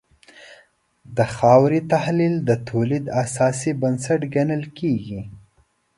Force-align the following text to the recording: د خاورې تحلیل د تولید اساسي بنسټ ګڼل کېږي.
د 1.17 1.19
خاورې 1.35 1.79
تحلیل 1.91 2.35
د 2.49 2.51
تولید 2.69 3.05
اساسي 3.23 3.71
بنسټ 3.81 4.21
ګڼل 4.35 4.63
کېږي. 4.77 5.21